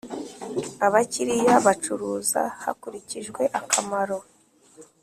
[0.85, 4.17] abakiliya bacuruza hakurikijwe akamaro.